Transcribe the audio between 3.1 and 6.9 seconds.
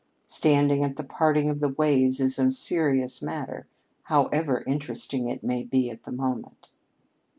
matter, however interesting it may be at the moment."